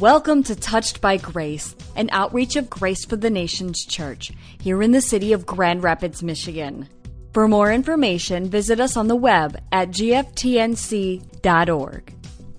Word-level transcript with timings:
Welcome 0.00 0.42
to 0.44 0.56
Touched 0.56 1.02
by 1.02 1.18
Grace, 1.18 1.76
an 1.94 2.08
outreach 2.10 2.56
of 2.56 2.70
Grace 2.70 3.04
for 3.04 3.16
the 3.16 3.28
Nations 3.28 3.84
Church 3.84 4.32
here 4.58 4.82
in 4.82 4.92
the 4.92 5.02
city 5.02 5.34
of 5.34 5.44
Grand 5.44 5.82
Rapids, 5.82 6.22
Michigan. 6.22 6.88
For 7.34 7.46
more 7.46 7.70
information, 7.70 8.48
visit 8.48 8.80
us 8.80 8.96
on 8.96 9.08
the 9.08 9.14
web 9.14 9.62
at 9.72 9.90
gftnc.org. 9.90 11.24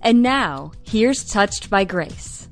And 0.04 0.22
now, 0.22 0.72
here's 0.84 1.28
Touched 1.28 1.72
by 1.72 1.84
Grace. 1.84 2.48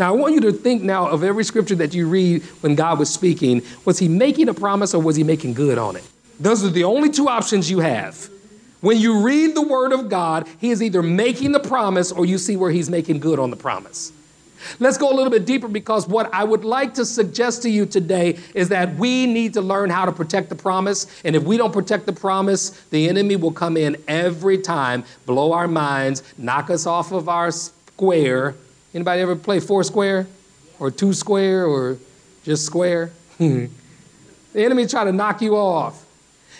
Now, 0.00 0.12
I 0.12 0.16
want 0.16 0.34
you 0.34 0.40
to 0.40 0.52
think 0.52 0.82
now 0.82 1.06
of 1.06 1.22
every 1.22 1.44
scripture 1.44 1.76
that 1.76 1.94
you 1.94 2.08
read 2.08 2.42
when 2.60 2.74
God 2.74 2.98
was 2.98 3.08
speaking. 3.08 3.62
Was 3.84 4.00
he 4.00 4.08
making 4.08 4.48
a 4.48 4.54
promise 4.54 4.94
or 4.94 5.00
was 5.00 5.14
he 5.14 5.22
making 5.22 5.54
good 5.54 5.78
on 5.78 5.94
it? 5.94 6.02
Those 6.40 6.64
are 6.64 6.70
the 6.70 6.82
only 6.82 7.10
two 7.10 7.28
options 7.28 7.70
you 7.70 7.78
have. 7.78 8.28
When 8.80 8.96
you 8.96 9.20
read 9.20 9.54
the 9.54 9.62
word 9.62 9.92
of 9.92 10.08
God, 10.08 10.48
he 10.58 10.70
is 10.70 10.82
either 10.82 11.02
making 11.02 11.52
the 11.52 11.60
promise 11.60 12.10
or 12.12 12.24
you 12.24 12.38
see 12.38 12.56
where 12.56 12.70
he's 12.70 12.88
making 12.88 13.20
good 13.20 13.38
on 13.38 13.50
the 13.50 13.56
promise. 13.56 14.12
Let's 14.78 14.98
go 14.98 15.10
a 15.10 15.14
little 15.14 15.30
bit 15.30 15.46
deeper 15.46 15.68
because 15.68 16.06
what 16.06 16.32
I 16.34 16.44
would 16.44 16.64
like 16.64 16.94
to 16.94 17.04
suggest 17.04 17.62
to 17.62 17.70
you 17.70 17.86
today 17.86 18.38
is 18.54 18.68
that 18.68 18.94
we 18.96 19.26
need 19.26 19.54
to 19.54 19.62
learn 19.62 19.90
how 19.90 20.04
to 20.04 20.12
protect 20.12 20.48
the 20.48 20.54
promise. 20.54 21.06
And 21.24 21.34
if 21.34 21.42
we 21.42 21.56
don't 21.56 21.72
protect 21.72 22.06
the 22.06 22.12
promise, 22.12 22.70
the 22.90 23.08
enemy 23.08 23.36
will 23.36 23.52
come 23.52 23.76
in 23.76 23.96
every 24.06 24.58
time, 24.58 25.04
blow 25.26 25.52
our 25.52 25.68
minds, 25.68 26.22
knock 26.36 26.70
us 26.70 26.86
off 26.86 27.12
of 27.12 27.28
our 27.28 27.50
square. 27.50 28.54
Anybody 28.94 29.22
ever 29.22 29.36
play 29.36 29.60
four 29.60 29.82
square 29.82 30.26
or 30.78 30.90
two 30.90 31.12
square 31.12 31.66
or 31.66 31.98
just 32.44 32.66
square? 32.66 33.12
the 33.38 33.70
enemy 34.54 34.86
try 34.86 35.04
to 35.04 35.12
knock 35.12 35.40
you 35.40 35.56
off. 35.56 36.04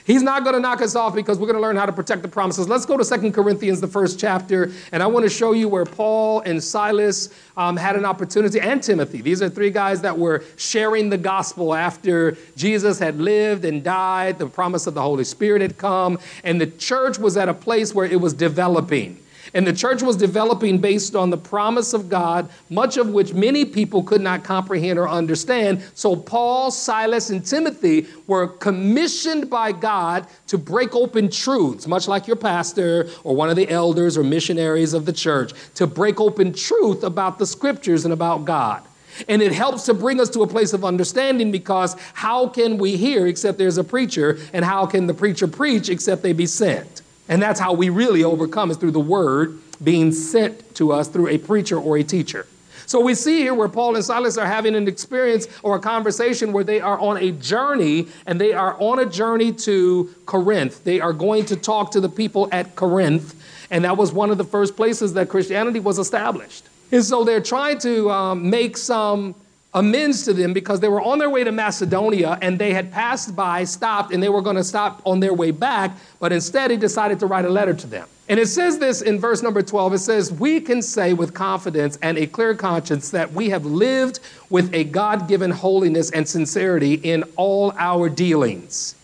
He's 0.04 0.22
not 0.22 0.44
going 0.44 0.54
to 0.54 0.60
knock 0.60 0.82
us 0.82 0.96
off 0.96 1.14
because 1.14 1.38
we're 1.38 1.46
going 1.46 1.56
to 1.56 1.62
learn 1.62 1.76
how 1.76 1.86
to 1.86 1.92
protect 1.92 2.22
the 2.22 2.28
promises. 2.28 2.68
Let's 2.68 2.86
go 2.86 2.96
to 2.96 3.04
Second 3.04 3.32
Corinthians, 3.32 3.80
the 3.80 3.88
first 3.88 4.18
chapter, 4.18 4.70
and 4.92 5.02
I 5.02 5.06
want 5.06 5.24
to 5.24 5.30
show 5.30 5.52
you 5.52 5.68
where 5.68 5.84
Paul 5.84 6.40
and 6.40 6.62
Silas 6.62 7.28
um, 7.56 7.76
had 7.76 7.96
an 7.96 8.04
opportunity, 8.04 8.60
and 8.60 8.82
Timothy. 8.82 9.20
These 9.20 9.42
are 9.42 9.48
three 9.48 9.70
guys 9.70 10.00
that 10.02 10.18
were 10.18 10.42
sharing 10.56 11.10
the 11.10 11.18
gospel 11.18 11.74
after 11.74 12.36
Jesus 12.56 12.98
had 12.98 13.18
lived 13.20 13.64
and 13.64 13.84
died. 13.84 14.38
The 14.38 14.46
promise 14.46 14.86
of 14.86 14.94
the 14.94 15.02
Holy 15.02 15.24
Spirit 15.24 15.62
had 15.62 15.76
come, 15.76 16.18
and 16.44 16.60
the 16.60 16.66
church 16.66 17.18
was 17.18 17.36
at 17.36 17.48
a 17.48 17.54
place 17.54 17.94
where 17.94 18.06
it 18.06 18.20
was 18.20 18.32
developing. 18.32 19.18
And 19.54 19.66
the 19.66 19.72
church 19.72 20.02
was 20.02 20.16
developing 20.16 20.78
based 20.78 21.16
on 21.16 21.30
the 21.30 21.36
promise 21.36 21.92
of 21.92 22.08
God, 22.08 22.48
much 22.68 22.96
of 22.96 23.10
which 23.10 23.34
many 23.34 23.64
people 23.64 24.02
could 24.02 24.20
not 24.20 24.44
comprehend 24.44 24.98
or 24.98 25.08
understand. 25.08 25.82
So 25.94 26.14
Paul, 26.14 26.70
Silas, 26.70 27.30
and 27.30 27.44
Timothy 27.44 28.06
were 28.26 28.46
commissioned 28.46 29.50
by 29.50 29.72
God 29.72 30.26
to 30.48 30.58
break 30.58 30.94
open 30.94 31.30
truths, 31.30 31.86
much 31.86 32.06
like 32.06 32.26
your 32.26 32.36
pastor 32.36 33.08
or 33.24 33.34
one 33.34 33.50
of 33.50 33.56
the 33.56 33.68
elders 33.68 34.16
or 34.16 34.22
missionaries 34.22 34.94
of 34.94 35.06
the 35.06 35.12
church, 35.12 35.52
to 35.74 35.86
break 35.86 36.20
open 36.20 36.52
truth 36.52 37.02
about 37.02 37.38
the 37.38 37.46
scriptures 37.46 38.04
and 38.04 38.12
about 38.14 38.44
God. 38.44 38.82
And 39.28 39.42
it 39.42 39.52
helps 39.52 39.84
to 39.86 39.94
bring 39.94 40.20
us 40.20 40.30
to 40.30 40.42
a 40.42 40.46
place 40.46 40.72
of 40.72 40.84
understanding 40.84 41.50
because 41.50 41.96
how 42.14 42.48
can 42.48 42.78
we 42.78 42.96
hear 42.96 43.26
except 43.26 43.58
there's 43.58 43.78
a 43.78 43.84
preacher? 43.84 44.38
And 44.52 44.64
how 44.64 44.86
can 44.86 45.06
the 45.06 45.14
preacher 45.14 45.46
preach 45.46 45.88
except 45.88 46.22
they 46.22 46.32
be 46.32 46.46
sent? 46.46 46.99
And 47.30 47.40
that's 47.40 47.60
how 47.60 47.72
we 47.72 47.88
really 47.88 48.24
overcome 48.24 48.70
is 48.70 48.76
through 48.76 48.90
the 48.90 49.00
word 49.00 49.58
being 49.82 50.12
sent 50.12 50.74
to 50.74 50.92
us 50.92 51.08
through 51.08 51.28
a 51.28 51.38
preacher 51.38 51.78
or 51.78 51.96
a 51.96 52.02
teacher. 52.02 52.46
So 52.86 53.00
we 53.00 53.14
see 53.14 53.38
here 53.38 53.54
where 53.54 53.68
Paul 53.68 53.94
and 53.94 54.04
Silas 54.04 54.36
are 54.36 54.46
having 54.46 54.74
an 54.74 54.88
experience 54.88 55.46
or 55.62 55.76
a 55.76 55.78
conversation 55.78 56.52
where 56.52 56.64
they 56.64 56.80
are 56.80 56.98
on 56.98 57.18
a 57.18 57.30
journey 57.30 58.08
and 58.26 58.40
they 58.40 58.52
are 58.52 58.76
on 58.80 58.98
a 58.98 59.06
journey 59.06 59.52
to 59.52 60.12
Corinth. 60.26 60.82
They 60.82 61.00
are 61.00 61.12
going 61.12 61.44
to 61.46 61.56
talk 61.56 61.92
to 61.92 62.00
the 62.00 62.08
people 62.08 62.48
at 62.50 62.74
Corinth. 62.74 63.40
And 63.70 63.84
that 63.84 63.96
was 63.96 64.12
one 64.12 64.30
of 64.30 64.38
the 64.38 64.44
first 64.44 64.76
places 64.76 65.14
that 65.14 65.28
Christianity 65.28 65.78
was 65.78 66.00
established. 66.00 66.64
And 66.90 67.04
so 67.04 67.22
they're 67.22 67.40
trying 67.40 67.78
to 67.78 68.10
um, 68.10 68.50
make 68.50 68.76
some 68.76 69.36
amends 69.72 70.24
to 70.24 70.32
them 70.32 70.52
because 70.52 70.80
they 70.80 70.88
were 70.88 71.00
on 71.00 71.18
their 71.18 71.30
way 71.30 71.44
to 71.44 71.52
Macedonia 71.52 72.38
and 72.42 72.58
they 72.58 72.72
had 72.72 72.90
passed 72.90 73.36
by, 73.36 73.64
stopped, 73.64 74.12
and 74.12 74.22
they 74.22 74.28
were 74.28 74.42
going 74.42 74.56
to 74.56 74.64
stop 74.64 75.00
on 75.04 75.20
their 75.20 75.34
way 75.34 75.50
back, 75.50 75.96
but 76.18 76.32
instead 76.32 76.70
he 76.70 76.76
decided 76.76 77.20
to 77.20 77.26
write 77.26 77.44
a 77.44 77.48
letter 77.48 77.74
to 77.74 77.86
them. 77.86 78.08
And 78.28 78.38
it 78.38 78.46
says 78.46 78.78
this 78.78 79.02
in 79.02 79.18
verse 79.18 79.42
number 79.42 79.62
12 79.62 79.94
it 79.94 79.98
says, 79.98 80.32
We 80.32 80.60
can 80.60 80.82
say 80.82 81.12
with 81.12 81.34
confidence 81.34 81.98
and 82.02 82.16
a 82.16 82.26
clear 82.26 82.54
conscience 82.54 83.10
that 83.10 83.32
we 83.32 83.50
have 83.50 83.64
lived 83.64 84.20
with 84.50 84.72
a 84.74 84.84
God 84.84 85.28
given 85.28 85.50
holiness 85.50 86.10
and 86.10 86.28
sincerity 86.28 86.94
in 86.94 87.24
all 87.36 87.72
our 87.76 88.08
dealings. 88.08 88.94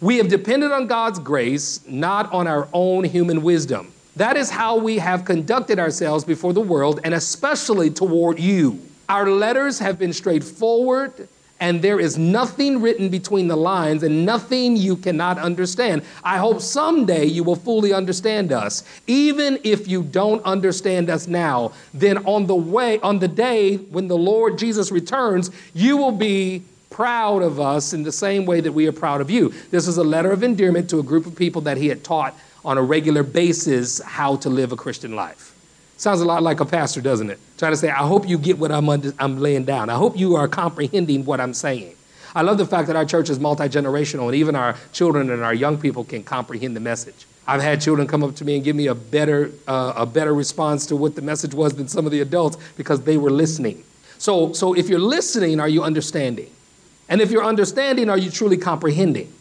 We 0.00 0.16
have 0.18 0.28
depended 0.28 0.72
on 0.72 0.86
God's 0.86 1.18
grace, 1.18 1.80
not 1.86 2.32
on 2.32 2.46
our 2.46 2.68
own 2.72 3.04
human 3.04 3.42
wisdom. 3.42 3.92
That 4.16 4.36
is 4.36 4.50
how 4.50 4.76
we 4.76 4.98
have 4.98 5.24
conducted 5.24 5.78
ourselves 5.78 6.24
before 6.24 6.52
the 6.52 6.60
world 6.60 7.00
and 7.04 7.14
especially 7.14 7.90
toward 7.90 8.38
you. 8.38 8.80
Our 9.08 9.30
letters 9.30 9.78
have 9.80 9.98
been 9.98 10.12
straightforward, 10.12 11.28
and 11.60 11.82
there 11.82 12.00
is 12.00 12.18
nothing 12.18 12.80
written 12.80 13.08
between 13.08 13.48
the 13.48 13.56
lines 13.56 14.02
and 14.02 14.26
nothing 14.26 14.76
you 14.76 14.96
cannot 14.96 15.38
understand. 15.38 16.02
I 16.22 16.38
hope 16.38 16.60
someday 16.60 17.26
you 17.26 17.44
will 17.44 17.56
fully 17.56 17.92
understand 17.92 18.52
us. 18.52 18.82
Even 19.06 19.58
if 19.62 19.86
you 19.86 20.02
don't 20.02 20.42
understand 20.44 21.10
us 21.10 21.26
now, 21.26 21.72
then 21.92 22.18
on 22.26 22.46
the 22.46 22.54
way, 22.54 22.98
on 23.00 23.18
the 23.18 23.28
day 23.28 23.76
when 23.76 24.08
the 24.08 24.16
Lord 24.16 24.58
Jesus 24.58 24.90
returns, 24.90 25.50
you 25.74 25.96
will 25.96 26.12
be 26.12 26.62
proud 26.90 27.42
of 27.42 27.58
us 27.58 27.92
in 27.92 28.04
the 28.04 28.12
same 28.12 28.46
way 28.46 28.60
that 28.60 28.72
we 28.72 28.86
are 28.86 28.92
proud 28.92 29.20
of 29.20 29.30
you. 29.30 29.52
This 29.70 29.88
is 29.88 29.96
a 29.96 30.04
letter 30.04 30.32
of 30.32 30.42
endearment 30.42 30.90
to 30.90 30.98
a 30.98 31.02
group 31.02 31.26
of 31.26 31.34
people 31.34 31.62
that 31.62 31.76
he 31.76 31.88
had 31.88 32.04
taught 32.04 32.34
on 32.64 32.78
a 32.78 32.82
regular 32.82 33.22
basis 33.22 34.00
how 34.00 34.36
to 34.36 34.48
live 34.48 34.72
a 34.72 34.76
Christian 34.76 35.14
life. 35.14 35.53
Sounds 35.96 36.20
a 36.20 36.24
lot 36.24 36.42
like 36.42 36.60
a 36.60 36.64
pastor, 36.64 37.00
doesn't 37.00 37.30
it? 37.30 37.38
Trying 37.56 37.72
to 37.72 37.76
say, 37.76 37.88
I 37.88 38.06
hope 38.06 38.28
you 38.28 38.36
get 38.36 38.58
what 38.58 38.72
I'm, 38.72 38.88
under, 38.88 39.12
I'm 39.18 39.38
laying 39.38 39.64
down. 39.64 39.88
I 39.90 39.94
hope 39.94 40.16
you 40.16 40.36
are 40.36 40.48
comprehending 40.48 41.24
what 41.24 41.40
I'm 41.40 41.54
saying. 41.54 41.94
I 42.34 42.42
love 42.42 42.58
the 42.58 42.66
fact 42.66 42.88
that 42.88 42.96
our 42.96 43.04
church 43.04 43.30
is 43.30 43.38
multi 43.38 43.64
generational 43.64 44.26
and 44.26 44.34
even 44.34 44.56
our 44.56 44.74
children 44.92 45.30
and 45.30 45.42
our 45.42 45.54
young 45.54 45.78
people 45.78 46.02
can 46.02 46.24
comprehend 46.24 46.74
the 46.74 46.80
message. 46.80 47.26
I've 47.46 47.62
had 47.62 47.80
children 47.80 48.08
come 48.08 48.24
up 48.24 48.34
to 48.36 48.44
me 48.44 48.56
and 48.56 48.64
give 48.64 48.74
me 48.74 48.88
a 48.88 48.94
better, 48.94 49.52
uh, 49.68 49.92
a 49.96 50.06
better 50.06 50.34
response 50.34 50.86
to 50.86 50.96
what 50.96 51.14
the 51.14 51.22
message 51.22 51.54
was 51.54 51.74
than 51.74 51.86
some 51.86 52.06
of 52.06 52.12
the 52.12 52.20
adults 52.20 52.56
because 52.76 53.02
they 53.02 53.16
were 53.16 53.30
listening. 53.30 53.84
So, 54.18 54.52
so 54.52 54.74
if 54.74 54.88
you're 54.88 54.98
listening, 54.98 55.60
are 55.60 55.68
you 55.68 55.84
understanding? 55.84 56.50
And 57.08 57.20
if 57.20 57.30
you're 57.30 57.44
understanding, 57.44 58.08
are 58.08 58.18
you 58.18 58.30
truly 58.30 58.56
comprehending? 58.56 59.32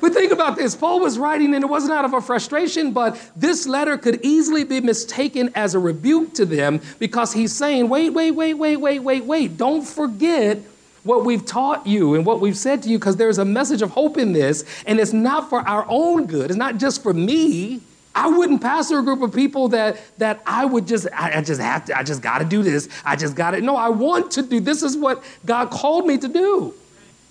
But 0.00 0.12
think 0.12 0.32
about 0.32 0.56
this 0.56 0.74
Paul 0.74 1.00
was 1.00 1.18
writing, 1.18 1.54
and 1.54 1.64
it 1.64 1.68
wasn't 1.68 1.92
out 1.92 2.04
of 2.04 2.14
a 2.14 2.20
frustration, 2.20 2.92
but 2.92 3.20
this 3.36 3.66
letter 3.66 3.98
could 3.98 4.24
easily 4.24 4.64
be 4.64 4.80
mistaken 4.80 5.50
as 5.54 5.74
a 5.74 5.78
rebuke 5.78 6.34
to 6.34 6.44
them 6.44 6.80
because 6.98 7.32
he's 7.32 7.52
saying, 7.52 7.88
wait, 7.88 8.10
wait, 8.10 8.32
wait, 8.32 8.54
wait, 8.54 8.76
wait, 8.76 8.98
wait, 8.98 9.24
wait. 9.24 9.56
Don't 9.56 9.82
forget 9.82 10.58
what 11.06 11.24
we've 11.24 11.46
taught 11.46 11.86
you 11.86 12.14
and 12.14 12.26
what 12.26 12.40
we've 12.40 12.56
said 12.56 12.82
to 12.82 12.88
you 12.88 12.98
because 12.98 13.16
there's 13.16 13.38
a 13.38 13.44
message 13.44 13.80
of 13.80 13.90
hope 13.90 14.18
in 14.18 14.32
this, 14.32 14.64
and 14.86 14.98
it's 14.98 15.12
not 15.12 15.48
for 15.48 15.60
our 15.60 15.86
own 15.88 16.26
good, 16.26 16.50
it's 16.50 16.58
not 16.58 16.78
just 16.78 17.02
for 17.02 17.14
me. 17.14 17.80
I 18.14 18.28
wouldn't 18.28 18.62
pastor 18.62 18.98
a 18.98 19.02
group 19.02 19.20
of 19.20 19.34
people 19.34 19.68
that 19.68 19.98
that 20.16 20.42
I 20.46 20.64
would 20.64 20.88
just 20.88 21.06
I, 21.12 21.38
I 21.38 21.42
just 21.42 21.60
have 21.60 21.84
to 21.84 21.98
I 21.98 22.02
just 22.02 22.22
got 22.22 22.38
to 22.38 22.46
do 22.46 22.62
this 22.62 22.88
I 23.04 23.14
just 23.14 23.34
got 23.34 23.50
to 23.50 23.60
no 23.60 23.76
I 23.76 23.90
want 23.90 24.30
to 24.32 24.42
do 24.42 24.58
this 24.58 24.82
is 24.82 24.96
what 24.96 25.22
God 25.44 25.70
called 25.70 26.06
me 26.06 26.16
to 26.16 26.26
do. 26.26 26.72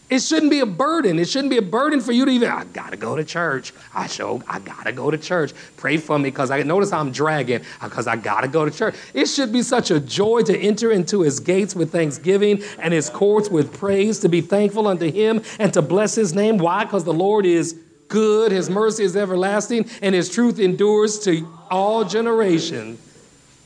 It 0.07 0.19
shouldn't 0.19 0.51
be 0.51 0.59
a 0.59 0.67
burden. 0.67 1.17
It 1.17 1.27
shouldn't 1.27 1.49
be 1.49 1.57
a 1.57 1.63
burden 1.63 1.99
for 1.99 2.11
you 2.11 2.25
to 2.25 2.31
even, 2.31 2.49
I 2.49 2.63
gotta 2.66 2.95
go 2.95 3.16
to 3.16 3.23
church. 3.23 3.73
I 3.93 4.05
show, 4.05 4.41
I 4.47 4.59
gotta 4.59 4.91
go 4.91 5.09
to 5.09 5.17
church. 5.17 5.51
Pray 5.77 5.97
for 5.97 6.19
me 6.19 6.29
because 6.29 6.51
I 6.51 6.61
notice 6.61 6.93
I'm 6.93 7.11
dragging 7.11 7.61
uh, 7.81 7.89
because 7.89 8.05
I 8.05 8.16
gotta 8.16 8.47
go 8.47 8.66
to 8.66 8.71
church. 8.71 8.95
It 9.16 9.25
should 9.25 9.51
be 9.51 9.63
such 9.63 9.89
a 9.89 9.99
joy 9.99 10.43
to 10.43 10.55
enter 10.55 10.91
into 10.91 11.21
his 11.21 11.39
gates 11.39 11.75
with 11.75 11.91
thanksgiving 11.91 12.61
and 12.77 12.93
his 12.93 13.09
courts 13.09 13.49
with 13.49 13.73
praise, 13.73 14.19
to 14.19 14.29
be 14.29 14.41
thankful 14.41 14.88
unto 14.88 15.11
him 15.11 15.41
and 15.57 15.73
to 15.73 15.81
bless 15.81 16.13
his 16.13 16.35
name. 16.35 16.59
Why? 16.59 16.83
Because 16.83 17.03
the 17.03 17.13
Lord 17.13 17.47
is 17.47 17.73
good, 18.07 18.51
his 18.51 18.69
mercy 18.69 19.03
is 19.03 19.16
everlasting, 19.16 19.89
and 20.03 20.13
his 20.13 20.29
truth 20.29 20.59
endures 20.59 21.17
to 21.22 21.47
all 21.72 22.03
generations. 22.03 22.99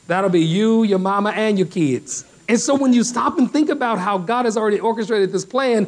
That'll 0.07 0.29
be 0.29 0.43
you, 0.43 0.83
your 0.83 0.99
mama, 0.99 1.31
and 1.31 1.59
your 1.59 1.67
kids. 1.67 2.23
And 2.47 2.59
so 2.59 2.73
when 2.73 2.93
you 2.93 3.03
stop 3.03 3.37
and 3.37 3.51
think 3.51 3.69
about 3.69 3.99
how 3.99 4.17
God 4.17 4.45
has 4.45 4.57
already 4.57 4.79
orchestrated 4.79 5.31
this 5.31 5.45
plan, 5.45 5.87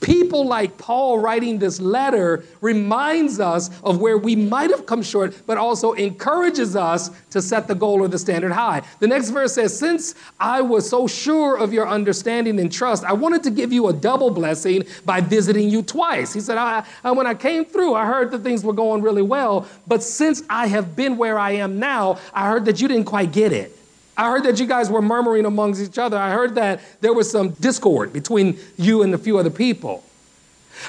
people 0.00 0.46
like 0.46 0.76
Paul 0.78 1.18
writing 1.18 1.58
this 1.58 1.80
letter 1.80 2.44
reminds 2.60 3.40
us 3.40 3.70
of 3.82 4.00
where 4.00 4.18
we 4.18 4.34
might 4.36 4.70
have 4.70 4.86
come 4.86 5.02
short, 5.02 5.42
but 5.46 5.58
also 5.58 5.92
encourages 5.92 6.76
us 6.76 7.10
to 7.30 7.40
set 7.40 7.68
the 7.68 7.74
goal 7.74 8.00
or 8.00 8.08
the 8.08 8.18
standard 8.18 8.52
high. 8.52 8.82
The 8.98 9.06
next 9.06 9.30
verse 9.30 9.54
says, 9.54 9.78
Since 9.78 10.14
I 10.38 10.60
was 10.60 10.88
so 10.88 11.06
sure 11.06 11.56
of 11.56 11.72
your 11.72 11.88
understanding 11.88 12.58
and 12.60 12.72
trust, 12.72 13.04
I 13.04 13.12
wanted 13.12 13.42
to 13.44 13.50
give 13.50 13.72
you 13.72 13.88
a 13.88 13.92
double 13.92 14.30
blessing 14.30 14.84
by 15.04 15.20
visiting 15.20 15.68
you 15.68 15.82
twice. 15.82 16.32
He 16.32 16.40
said, 16.40 16.58
I, 16.58 16.84
I, 17.04 17.12
When 17.12 17.26
I 17.26 17.34
came 17.34 17.64
through, 17.64 17.94
I 17.94 18.06
heard 18.06 18.30
that 18.30 18.42
things 18.42 18.64
were 18.64 18.72
going 18.72 19.02
really 19.02 19.22
well, 19.22 19.66
but 19.86 20.02
since 20.02 20.42
I 20.48 20.66
have 20.66 20.96
been 20.96 21.16
where 21.16 21.38
I 21.38 21.52
am 21.52 21.78
now, 21.78 22.18
I 22.32 22.48
heard 22.48 22.64
that 22.64 22.80
you 22.80 22.88
didn't 22.88 23.04
quite 23.04 23.32
get 23.32 23.52
it. 23.52 23.76
I 24.20 24.28
heard 24.28 24.44
that 24.44 24.60
you 24.60 24.66
guys 24.66 24.90
were 24.90 25.00
murmuring 25.00 25.46
amongst 25.46 25.80
each 25.80 25.96
other. 25.96 26.18
I 26.18 26.30
heard 26.32 26.56
that 26.56 26.82
there 27.00 27.14
was 27.14 27.30
some 27.30 27.52
discord 27.52 28.12
between 28.12 28.58
you 28.76 29.02
and 29.02 29.14
a 29.14 29.18
few 29.18 29.38
other 29.38 29.48
people. 29.48 30.04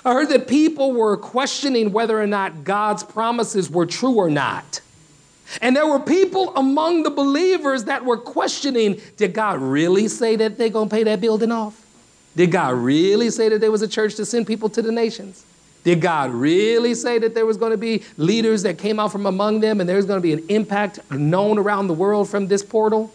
I 0.04 0.12
heard 0.12 0.28
that 0.32 0.50
people 0.50 0.92
were 0.92 1.16
questioning 1.16 1.94
whether 1.94 2.22
or 2.22 2.28
not 2.28 2.66
God's 2.66 3.04
promises 3.04 3.70
were 3.70 3.86
true 3.86 4.16
or 4.16 4.30
not. 4.30 4.82
And 5.62 5.74
there 5.78 5.88
were 5.88 6.02
people 6.02 6.54
among 6.58 7.04
the 7.04 7.10
believers 7.10 7.86
that 7.86 8.04
were 8.04 8.18
questioning 8.18 9.00
did 9.16 9.34
God 9.34 9.62
really 9.62 10.10
say 10.10 10.36
that 10.36 10.58
they're 10.58 10.68
going 10.68 10.90
to 10.90 10.94
pay 10.94 11.04
that 11.04 11.22
building 11.22 11.54
off? 11.54 11.86
Did 12.36 12.52
God 12.52 12.74
really 12.74 13.30
say 13.30 13.48
that 13.48 13.62
there 13.62 13.72
was 13.72 13.82
a 13.82 13.88
church 13.88 14.16
to 14.16 14.26
send 14.26 14.46
people 14.46 14.68
to 14.68 14.82
the 14.82 14.92
nations? 14.92 15.46
Did 15.86 16.02
God 16.02 16.32
really 16.32 16.96
say 16.96 17.18
that 17.18 17.34
there 17.34 17.46
was 17.46 17.56
going 17.56 17.72
to 17.72 17.78
be 17.78 18.04
leaders 18.18 18.64
that 18.64 18.78
came 18.78 19.00
out 19.00 19.14
from 19.14 19.26
among 19.26 19.62
them 19.62 19.80
and 19.80 19.88
there's 19.88 20.06
going 20.06 20.18
to 20.18 20.22
be 20.22 20.34
an 20.34 20.46
impact 20.50 21.00
known 21.10 21.58
around 21.58 21.88
the 21.88 21.94
world 21.94 22.28
from 22.28 22.48
this 22.48 22.62
portal? 22.62 23.10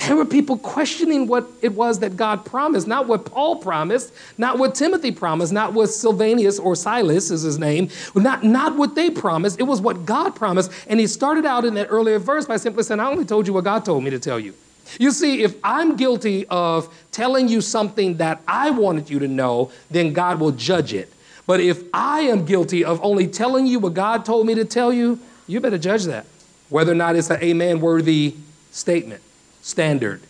There 0.00 0.16
were 0.16 0.24
people 0.24 0.56
questioning 0.56 1.26
what 1.26 1.46
it 1.60 1.74
was 1.74 1.98
that 1.98 2.16
God 2.16 2.46
promised, 2.46 2.86
not 2.86 3.06
what 3.06 3.26
Paul 3.26 3.56
promised, 3.56 4.12
not 4.38 4.58
what 4.58 4.74
Timothy 4.74 5.12
promised, 5.12 5.52
not 5.52 5.74
what 5.74 5.88
Silvanus 5.88 6.58
or 6.58 6.74
Silas 6.74 7.30
is 7.30 7.42
his 7.42 7.58
name, 7.58 7.90
not, 8.14 8.42
not 8.42 8.76
what 8.76 8.94
they 8.94 9.10
promised. 9.10 9.60
It 9.60 9.64
was 9.64 9.80
what 9.80 10.06
God 10.06 10.34
promised. 10.34 10.72
And 10.88 10.98
he 10.98 11.06
started 11.06 11.44
out 11.44 11.66
in 11.66 11.74
that 11.74 11.88
earlier 11.90 12.18
verse 12.18 12.46
by 12.46 12.56
simply 12.56 12.82
saying, 12.82 12.98
I 12.98 13.10
only 13.10 13.26
told 13.26 13.46
you 13.46 13.52
what 13.52 13.64
God 13.64 13.84
told 13.84 14.02
me 14.02 14.08
to 14.10 14.18
tell 14.18 14.40
you. 14.40 14.54
You 14.98 15.10
see, 15.10 15.42
if 15.42 15.54
I'm 15.62 15.96
guilty 15.96 16.46
of 16.46 16.92
telling 17.12 17.48
you 17.48 17.60
something 17.60 18.16
that 18.16 18.40
I 18.48 18.70
wanted 18.70 19.10
you 19.10 19.18
to 19.18 19.28
know, 19.28 19.70
then 19.90 20.14
God 20.14 20.40
will 20.40 20.52
judge 20.52 20.94
it. 20.94 21.12
But 21.46 21.60
if 21.60 21.82
I 21.92 22.22
am 22.22 22.46
guilty 22.46 22.84
of 22.84 23.04
only 23.04 23.26
telling 23.26 23.66
you 23.66 23.78
what 23.78 23.92
God 23.92 24.24
told 24.24 24.46
me 24.46 24.54
to 24.54 24.64
tell 24.64 24.94
you, 24.94 25.20
you 25.46 25.60
better 25.60 25.78
judge 25.78 26.04
that, 26.04 26.24
whether 26.70 26.92
or 26.92 26.96
not 26.96 27.16
it's 27.16 27.28
an 27.28 27.42
amen 27.42 27.80
worthy 27.80 28.34
statement 28.70 29.20
standard. 29.62 30.22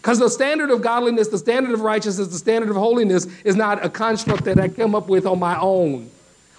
Because 0.00 0.18
the 0.18 0.30
standard 0.30 0.70
of 0.70 0.80
godliness, 0.80 1.28
the 1.28 1.38
standard 1.38 1.72
of 1.72 1.80
righteousness, 1.80 2.28
the 2.28 2.38
standard 2.38 2.70
of 2.70 2.76
holiness 2.76 3.26
is 3.44 3.56
not 3.56 3.84
a 3.84 3.88
construct 3.88 4.44
that 4.44 4.58
I 4.58 4.68
come 4.68 4.94
up 4.94 5.08
with 5.08 5.26
on 5.26 5.38
my 5.38 5.58
own 5.58 6.10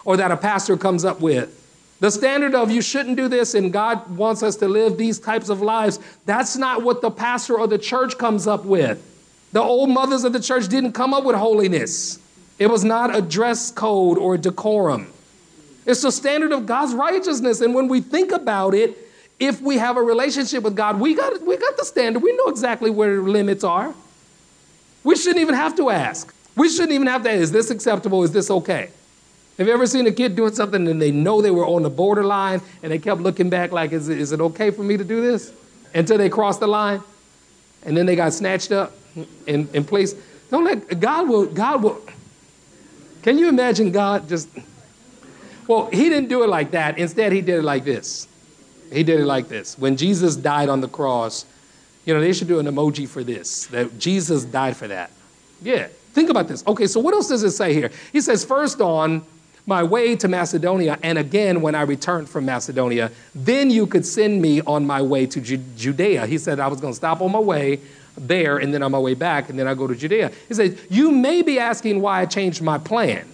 or 0.06 0.18
that 0.18 0.32
a 0.32 0.38
pastor 0.38 0.78
comes 0.78 1.06
up 1.06 1.22
with. 1.22 1.56
The 2.00 2.12
standard 2.12 2.56
of 2.56 2.72
you 2.72 2.82
shouldn't 2.82 3.18
do 3.18 3.28
this 3.28 3.56
and 3.56 3.74
God 3.74 4.16
wants 4.16 4.44
us 4.44 4.56
to 4.58 4.68
live 4.68 4.98
these 4.98 5.20
types 5.20 5.50
of 5.50 5.62
lives, 5.62 6.00
that's 6.26 6.56
not 6.56 6.84
what 6.84 7.02
the 7.02 7.12
pastor 7.12 7.60
or 7.60 7.68
the 7.68 7.78
church 7.78 8.18
comes 8.18 8.48
up 8.48 8.66
with. 8.66 9.06
The 9.52 9.62
old 9.62 9.90
mothers 9.90 10.24
of 10.24 10.34
the 10.34 10.40
church 10.40 10.68
didn't 10.68 10.94
come 10.94 11.14
up 11.14 11.24
with 11.24 11.36
holiness, 11.36 12.20
it 12.58 12.68
was 12.68 12.84
not 12.84 13.16
a 13.16 13.22
dress 13.22 13.72
code 13.72 14.18
or 14.18 14.38
decorum. 14.38 15.12
It's 15.86 16.02
the 16.02 16.12
standard 16.12 16.52
of 16.52 16.66
God's 16.66 16.94
righteousness. 16.94 17.62
And 17.62 17.74
when 17.74 17.88
we 17.88 18.02
think 18.02 18.32
about 18.32 18.76
it, 18.76 19.09
if 19.40 19.62
we 19.62 19.78
have 19.78 19.98
a 19.98 20.02
relationship 20.02 20.64
with 20.64 20.76
God, 20.76 21.00
we 21.00 21.16
got, 21.16 21.42
we 21.42 21.58
got 21.58 21.78
the 21.78 21.86
standard. 21.86 22.22
We 22.22 22.36
know 22.36 22.48
exactly 22.48 22.90
where 22.90 23.16
the 23.16 23.22
limits 23.22 23.64
are. 23.64 23.94
We 25.04 25.16
shouldn't 25.16 25.40
even 25.40 25.56
have 25.56 25.76
to 25.78 25.90
ask. 25.90 26.34
We 26.56 26.70
shouldn't 26.70 26.92
even 26.92 27.08
have 27.08 27.24
to 27.24 27.30
ask, 27.30 27.40
is 27.40 27.52
this 27.52 27.70
acceptable? 27.70 28.24
Is 28.24 28.32
this 28.32 28.52
okay? 28.52 28.90
Have 29.58 29.68
you 29.68 29.74
ever 29.74 29.88
seen 29.88 30.08
a 30.08 30.12
kid 30.12 30.36
doing 30.36 30.54
something 30.54 30.88
and 30.88 31.02
they 31.02 31.12
know 31.12 31.42
they 31.42 31.52
were 31.52 31.66
on 31.66 31.84
the 31.84 31.90
borderline 31.90 32.62
and 32.82 32.92
they 32.92 33.00
kept 33.00 33.20
looking 33.20 33.50
back 33.50 33.72
like, 33.74 33.92
is 33.92 34.08
is 34.08 34.32
it 34.32 34.40
okay 34.40 34.72
for 34.72 34.84
me 34.84 34.96
to 34.96 35.04
do 35.04 35.22
this? 35.22 35.54
Until 35.94 36.18
they 36.18 36.30
crossed 36.30 36.62
the 36.62 36.68
line 36.68 37.02
and 37.84 37.96
then 37.96 38.06
they 38.06 38.16
got 38.16 38.34
snatched 38.34 38.72
up 38.72 38.94
in, 39.48 39.68
in 39.74 39.84
place. 39.84 40.16
Don't 40.50 40.64
let, 40.64 41.00
God 41.02 41.28
will, 41.28 41.46
God 41.46 41.84
will, 41.84 42.02
can 43.22 43.38
you 43.38 43.50
imagine 43.50 43.92
God 43.92 44.30
just, 44.30 44.48
well, 45.68 45.90
he 45.92 46.08
didn't 46.10 46.30
do 46.30 46.44
it 46.44 46.48
like 46.48 46.72
that. 46.72 46.98
Instead, 46.98 47.34
he 47.34 47.42
did 47.42 47.60
it 47.60 47.64
like 47.64 47.84
this. 47.84 48.29
He 48.92 49.04
did 49.04 49.20
it 49.20 49.26
like 49.26 49.48
this. 49.48 49.78
When 49.78 49.98
Jesus 49.98 50.36
died 50.36 50.70
on 50.70 50.82
the 50.82 50.88
cross, 50.88 51.46
you 52.06 52.14
know, 52.14 52.22
they 52.22 52.34
should 52.34 52.48
do 52.48 52.60
an 52.60 52.66
emoji 52.66 53.08
for 53.08 53.24
this, 53.24 53.68
that 53.68 54.00
Jesus 54.00 54.44
died 54.44 54.76
for 54.76 54.88
that. 54.88 55.12
Yeah, 55.62 55.88
think 56.14 56.30
about 56.30 56.48
this. 56.48 56.66
Okay, 56.66 56.88
so 56.88 57.00
what 57.00 57.14
else 57.14 57.28
does 57.28 57.44
it 57.44 57.52
say 57.52 57.74
here? 57.74 57.92
He 58.12 58.22
says, 58.22 58.44
first 58.44 58.82
on 58.82 59.24
my 59.66 59.84
way 59.84 60.16
to 60.16 60.28
Macedonia, 60.28 60.98
and 61.04 61.18
again 61.18 61.62
when 61.62 61.76
I 61.76 61.82
returned 61.82 62.28
from 62.30 62.46
Macedonia, 62.46 63.12
then 63.36 63.70
you 63.70 63.86
could 63.86 64.06
send 64.06 64.42
me 64.42 64.62
on 64.62 64.88
my 64.88 65.02
way 65.02 65.28
to 65.28 65.40
Ju- 65.40 65.64
Judea. 65.78 66.26
He 66.26 66.38
said 66.38 66.60
I 66.60 66.68
was 66.68 66.82
going 66.82 66.94
to 66.94 66.98
stop 66.98 67.22
on 67.22 67.32
my 67.32 67.40
way 67.40 67.80
there 68.18 68.58
and 68.58 68.74
then 68.74 68.82
on 68.82 68.92
my 68.92 69.00
way 69.00 69.14
back, 69.14 69.50
and 69.50 69.60
then 69.60 69.68
I 69.68 69.76
go 69.76 69.86
to 69.86 69.96
Judea. 69.96 70.32
He 70.48 70.54
said, 70.54 70.80
You 70.90 71.12
may 71.12 71.42
be 71.42 71.60
asking 71.60 72.02
why 72.02 72.22
I 72.22 72.26
changed 72.26 72.62
my 72.62 72.78
plan. 72.78 73.28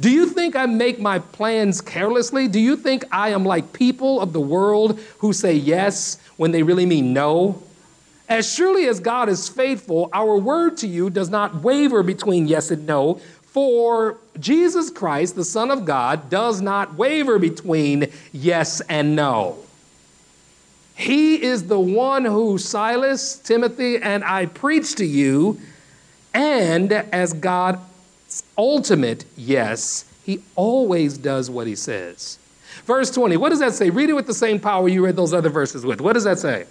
Do 0.00 0.10
you 0.10 0.26
think 0.26 0.56
I 0.56 0.64
make 0.64 0.98
my 0.98 1.18
plans 1.18 1.82
carelessly? 1.82 2.48
Do 2.48 2.58
you 2.58 2.74
think 2.74 3.04
I 3.12 3.30
am 3.30 3.44
like 3.44 3.74
people 3.74 4.20
of 4.20 4.32
the 4.32 4.40
world 4.40 4.98
who 5.18 5.34
say 5.34 5.52
yes 5.52 6.18
when 6.38 6.52
they 6.52 6.62
really 6.62 6.86
mean 6.86 7.12
no? 7.12 7.62
As 8.26 8.50
surely 8.50 8.86
as 8.86 8.98
God 8.98 9.28
is 9.28 9.48
faithful, 9.48 10.08
our 10.14 10.36
word 10.38 10.78
to 10.78 10.86
you 10.86 11.10
does 11.10 11.28
not 11.28 11.56
waver 11.56 12.02
between 12.02 12.48
yes 12.48 12.70
and 12.70 12.86
no. 12.86 13.20
For 13.42 14.16
Jesus 14.38 14.88
Christ, 14.88 15.34
the 15.34 15.44
Son 15.44 15.70
of 15.70 15.84
God, 15.84 16.30
does 16.30 16.62
not 16.62 16.94
waver 16.94 17.38
between 17.38 18.10
yes 18.32 18.80
and 18.82 19.14
no. 19.14 19.58
He 20.94 21.42
is 21.42 21.66
the 21.66 21.80
one 21.80 22.24
who 22.24 22.56
Silas, 22.56 23.36
Timothy, 23.36 23.98
and 23.98 24.22
I 24.24 24.46
preach 24.46 24.94
to 24.94 25.04
you, 25.04 25.60
and 26.32 26.92
as 26.92 27.32
God 27.32 27.80
ultimate 28.60 29.24
yes, 29.38 30.04
he 30.22 30.42
always 30.54 31.16
does 31.16 31.48
what 31.48 31.66
he 31.66 31.74
says. 31.74 32.38
Verse 32.84 33.10
20, 33.10 33.38
what 33.38 33.48
does 33.48 33.58
that 33.60 33.72
say? 33.72 33.88
Read 33.88 34.10
it 34.10 34.12
with 34.12 34.26
the 34.26 34.34
same 34.34 34.60
power 34.60 34.86
you 34.86 35.02
read 35.02 35.16
those 35.16 35.32
other 35.32 35.48
verses 35.48 35.86
with. 35.86 36.02
What 36.02 36.12
does 36.12 36.24
that 36.24 36.38
say? 36.38 36.66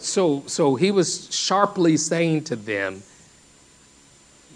So, 0.00 0.42
so 0.46 0.74
he 0.76 0.90
was 0.90 1.28
sharply 1.30 1.98
saying 1.98 2.44
to 2.44 2.56
them, 2.56 3.02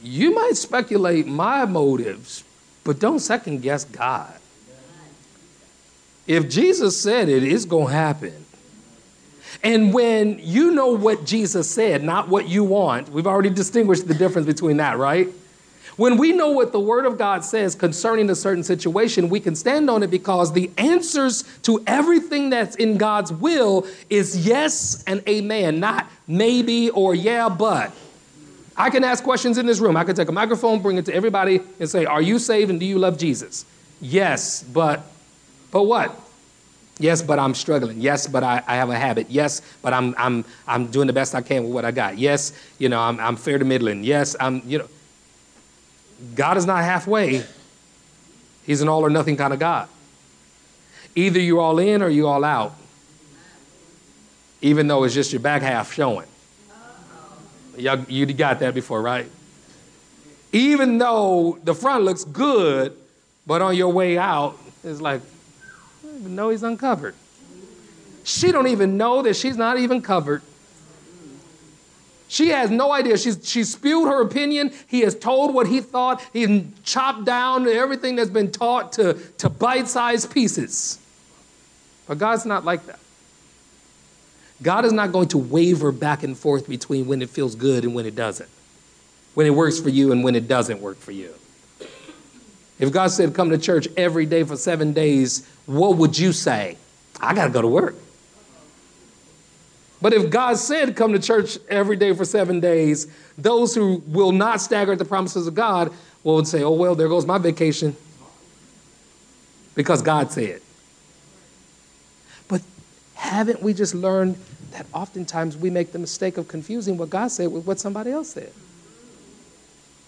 you 0.02 0.34
might 0.34 0.56
speculate 0.56 1.26
my 1.26 1.64
motives, 1.64 2.44
but 2.84 2.98
don't 2.98 3.20
second 3.20 3.62
guess 3.62 3.84
God. 3.84 4.34
If 6.26 6.48
Jesus 6.48 7.00
said 7.00 7.28
it, 7.28 7.42
it's 7.42 7.64
going 7.64 7.88
to 7.88 7.92
happen. 7.92 8.44
And 9.62 9.92
when 9.92 10.38
you 10.40 10.70
know 10.72 10.88
what 10.88 11.24
Jesus 11.24 11.70
said, 11.70 12.02
not 12.02 12.28
what 12.28 12.48
you 12.48 12.64
want, 12.64 13.10
we've 13.10 13.26
already 13.26 13.50
distinguished 13.50 14.08
the 14.08 14.14
difference 14.14 14.46
between 14.46 14.78
that, 14.78 14.98
right? 14.98 15.28
When 15.96 16.16
we 16.16 16.32
know 16.32 16.50
what 16.50 16.72
the 16.72 16.80
Word 16.80 17.04
of 17.04 17.18
God 17.18 17.44
says 17.44 17.74
concerning 17.74 18.30
a 18.30 18.34
certain 18.34 18.64
situation, 18.64 19.28
we 19.28 19.40
can 19.40 19.54
stand 19.54 19.90
on 19.90 20.02
it 20.02 20.10
because 20.10 20.52
the 20.52 20.70
answers 20.78 21.44
to 21.62 21.82
everything 21.86 22.50
that's 22.50 22.76
in 22.76 22.96
God's 22.96 23.32
will 23.32 23.86
is 24.08 24.46
yes 24.46 25.04
and 25.06 25.22
amen, 25.28 25.80
not 25.80 26.10
maybe 26.26 26.88
or 26.90 27.14
yeah, 27.14 27.48
but. 27.48 27.92
I 28.76 28.90
can 28.90 29.04
ask 29.04 29.22
questions 29.22 29.58
in 29.58 29.66
this 29.66 29.80
room. 29.80 29.96
I 29.96 30.04
can 30.04 30.14
take 30.14 30.28
a 30.28 30.32
microphone, 30.32 30.80
bring 30.80 30.96
it 30.96 31.06
to 31.06 31.14
everybody, 31.14 31.60
and 31.78 31.88
say, 31.88 32.04
Are 32.04 32.22
you 32.22 32.38
saved 32.38 32.70
and 32.70 32.80
do 32.80 32.86
you 32.86 32.98
love 32.98 33.18
Jesus? 33.18 33.64
Yes, 34.00 34.62
but, 34.62 35.04
but 35.70 35.84
what? 35.84 36.18
Yes, 36.98 37.22
but 37.22 37.38
I'm 37.38 37.54
struggling. 37.54 38.00
Yes, 38.00 38.26
but 38.26 38.42
I, 38.42 38.62
I 38.66 38.76
have 38.76 38.90
a 38.90 38.98
habit. 38.98 39.30
Yes, 39.30 39.62
but 39.82 39.92
I'm, 39.92 40.14
I'm, 40.18 40.44
I'm 40.66 40.86
doing 40.86 41.06
the 41.06 41.12
best 41.12 41.34
I 41.34 41.42
can 41.42 41.64
with 41.64 41.72
what 41.72 41.84
I 41.84 41.90
got. 41.90 42.18
Yes, 42.18 42.52
you 42.78 42.88
know, 42.88 43.00
I'm, 43.00 43.18
I'm 43.20 43.36
fair 43.36 43.58
to 43.58 43.64
middling. 43.64 44.04
Yes, 44.04 44.36
I'm, 44.38 44.62
you 44.66 44.78
know. 44.78 44.88
God 46.34 46.56
is 46.56 46.66
not 46.66 46.84
halfway, 46.84 47.44
He's 48.64 48.80
an 48.80 48.88
all 48.88 49.04
or 49.04 49.10
nothing 49.10 49.36
kind 49.36 49.52
of 49.52 49.58
God. 49.58 49.88
Either 51.16 51.40
you're 51.40 51.60
all 51.60 51.78
in 51.78 52.00
or 52.00 52.08
you're 52.08 52.28
all 52.28 52.44
out, 52.44 52.74
even 54.60 54.86
though 54.86 55.02
it's 55.04 55.14
just 55.14 55.32
your 55.32 55.40
back 55.40 55.62
half 55.62 55.92
showing. 55.92 56.28
Y'all, 57.76 58.04
you 58.08 58.26
got 58.26 58.60
that 58.60 58.74
before, 58.74 59.00
right? 59.00 59.26
Even 60.52 60.98
though 60.98 61.58
the 61.64 61.74
front 61.74 62.04
looks 62.04 62.24
good, 62.24 62.96
but 63.46 63.62
on 63.62 63.76
your 63.76 63.92
way 63.92 64.18
out, 64.18 64.58
it's 64.84 65.00
like, 65.00 65.22
I 65.22 66.06
don't 66.06 66.20
even 66.20 66.36
know 66.36 66.50
he's 66.50 66.62
uncovered. 66.62 67.14
She 68.24 68.52
don't 68.52 68.68
even 68.68 68.96
know 68.96 69.22
that 69.22 69.34
she's 69.34 69.56
not 69.56 69.78
even 69.78 70.02
covered. 70.02 70.42
She 72.28 72.48
has 72.48 72.70
no 72.70 72.92
idea. 72.92 73.18
She's, 73.18 73.46
she 73.46 73.62
spewed 73.62 74.08
her 74.08 74.22
opinion. 74.22 74.72
He 74.86 75.00
has 75.00 75.14
told 75.14 75.54
what 75.54 75.66
he 75.66 75.80
thought. 75.80 76.22
He's 76.32 76.62
chopped 76.82 77.26
down 77.26 77.68
everything 77.68 78.16
that's 78.16 78.30
been 78.30 78.50
taught 78.50 78.92
to, 78.92 79.14
to 79.38 79.50
bite 79.50 79.86
sized 79.86 80.32
pieces. 80.32 80.98
But 82.06 82.18
God's 82.18 82.46
not 82.46 82.64
like 82.64 82.86
that. 82.86 82.98
God 84.62 84.84
is 84.84 84.92
not 84.92 85.12
going 85.12 85.28
to 85.28 85.38
waver 85.38 85.92
back 85.92 86.22
and 86.22 86.38
forth 86.38 86.68
between 86.68 87.06
when 87.06 87.20
it 87.20 87.30
feels 87.30 87.54
good 87.54 87.84
and 87.84 87.94
when 87.94 88.06
it 88.06 88.14
doesn't, 88.14 88.48
when 89.34 89.46
it 89.46 89.50
works 89.50 89.80
for 89.80 89.88
you 89.88 90.12
and 90.12 90.22
when 90.22 90.34
it 90.34 90.48
doesn't 90.48 90.80
work 90.80 90.98
for 90.98 91.12
you. 91.12 91.34
If 92.78 92.92
God 92.92 93.08
said, 93.08 93.34
come 93.34 93.50
to 93.50 93.58
church 93.58 93.88
every 93.96 94.26
day 94.26 94.42
for 94.44 94.56
seven 94.56 94.92
days, 94.92 95.46
what 95.66 95.96
would 95.98 96.18
you 96.18 96.32
say? 96.32 96.76
I 97.20 97.34
got 97.34 97.46
to 97.46 97.50
go 97.50 97.62
to 97.62 97.68
work. 97.68 97.94
But 100.00 100.12
if 100.12 100.30
God 100.30 100.58
said, 100.58 100.96
come 100.96 101.12
to 101.12 101.20
church 101.20 101.58
every 101.68 101.94
day 101.94 102.12
for 102.12 102.24
seven 102.24 102.58
days, 102.58 103.06
those 103.38 103.74
who 103.74 104.02
will 104.06 104.32
not 104.32 104.60
stagger 104.60 104.92
at 104.92 104.98
the 104.98 105.04
promises 105.04 105.46
of 105.46 105.54
God 105.54 105.92
will 106.24 106.44
say, 106.44 106.62
oh, 106.64 106.72
well, 106.72 106.96
there 106.96 107.08
goes 107.08 107.24
my 107.24 107.38
vacation. 107.38 107.96
Because 109.76 110.02
God 110.02 110.32
said. 110.32 110.60
But 112.48 112.62
haven't 113.14 113.62
we 113.62 113.74
just 113.74 113.94
learned 113.94 114.36
that 114.72 114.86
oftentimes 114.92 115.56
we 115.56 115.70
make 115.70 115.92
the 115.92 115.98
mistake 115.98 116.36
of 116.36 116.48
confusing 116.48 116.96
what 116.96 117.10
God 117.10 117.28
said 117.28 117.52
with 117.52 117.66
what 117.66 117.80
somebody 117.80 118.10
else 118.10 118.30
said? 118.30 118.52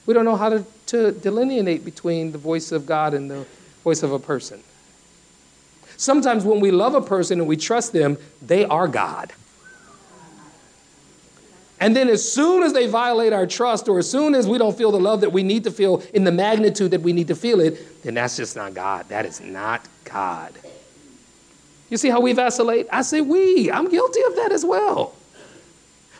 We 0.06 0.14
don't 0.14 0.24
know 0.24 0.36
how 0.36 0.50
to, 0.50 0.64
to 0.86 1.12
delineate 1.12 1.84
between 1.84 2.32
the 2.32 2.38
voice 2.38 2.72
of 2.72 2.86
God 2.86 3.14
and 3.14 3.30
the 3.30 3.46
voice 3.82 4.02
of 4.02 4.12
a 4.12 4.18
person. 4.18 4.62
Sometimes 5.96 6.44
when 6.44 6.60
we 6.60 6.70
love 6.70 6.94
a 6.94 7.00
person 7.00 7.38
and 7.38 7.48
we 7.48 7.56
trust 7.56 7.92
them, 7.92 8.18
they 8.42 8.64
are 8.64 8.88
God. 8.88 9.32
And 11.80 11.94
then, 11.94 12.08
as 12.08 12.30
soon 12.30 12.62
as 12.62 12.72
they 12.72 12.86
violate 12.86 13.32
our 13.32 13.46
trust, 13.46 13.88
or 13.88 13.98
as 13.98 14.10
soon 14.10 14.34
as 14.34 14.46
we 14.46 14.58
don't 14.58 14.76
feel 14.76 14.90
the 14.90 15.00
love 15.00 15.20
that 15.20 15.32
we 15.32 15.42
need 15.42 15.64
to 15.64 15.70
feel 15.70 16.02
in 16.14 16.24
the 16.24 16.32
magnitude 16.32 16.92
that 16.92 17.02
we 17.02 17.12
need 17.12 17.28
to 17.28 17.34
feel 17.34 17.60
it, 17.60 18.02
then 18.02 18.14
that's 18.14 18.36
just 18.36 18.56
not 18.56 18.74
God. 18.74 19.08
That 19.08 19.26
is 19.26 19.40
not 19.40 19.86
God. 20.04 20.52
You 21.90 21.96
see 21.96 22.08
how 22.08 22.20
we 22.20 22.32
vacillate? 22.32 22.86
I 22.90 23.02
say 23.02 23.20
we. 23.20 23.70
I'm 23.70 23.88
guilty 23.88 24.20
of 24.22 24.36
that 24.36 24.52
as 24.52 24.64
well. 24.64 25.14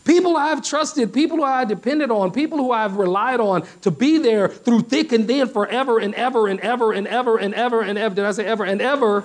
People 0.05 0.37
I've 0.37 0.63
trusted, 0.63 1.15
people 1.15 1.39
who 1.39 1.45
I 1.45 1.65
depended 1.65 2.11
on, 2.11 2.31
people 2.31 2.59
who 2.59 2.73
I've 2.73 2.97
relied 2.97 3.41
on 3.41 3.67
to 3.81 3.91
be 3.91 4.19
there 4.19 4.49
through 4.49 4.83
thick 4.83 5.13
and 5.13 5.27
thin 5.27 5.49
forever 5.49 5.99
and 5.99 6.15
ever 6.15 6.47
and 6.47 6.61
ever 6.61 6.93
and 6.93 7.07
ever 7.07 7.39
and 7.39 7.55
ever 7.55 7.81
and 7.81 7.99
ever. 7.99 8.15
Did 8.15 8.25
I 8.25 8.33
say 8.33 8.45
ever 8.45 8.65
and 8.65 8.83
ever? 8.83 9.25